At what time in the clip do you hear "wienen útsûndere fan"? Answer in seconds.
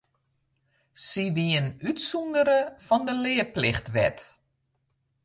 1.35-3.01